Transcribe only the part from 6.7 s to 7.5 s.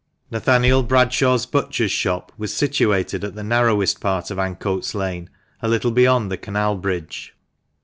bridge.